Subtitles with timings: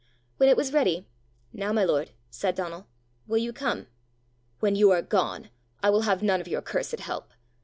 [0.37, 1.05] When it was ready,
[1.53, 2.87] "Now, my lord," said Donal,
[3.27, 3.85] "will you come?"
[4.59, 5.51] "When you are gone.
[5.83, 7.29] I will have none of your cursed help!"